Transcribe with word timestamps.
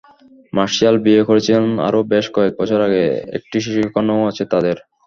Martial 0.53 0.95
বিয়ে 1.05 1.21
করেছিলেন 1.29 1.65
আরও 1.87 1.99
বেশ 2.11 2.25
কয়েক 2.35 2.53
বছর 2.59 2.79
আগে, 2.87 3.03
একটি 3.37 3.57
শিশুকন্যাও 3.63 4.29
আছে 4.31 4.43
তাঁদের। 4.51 4.77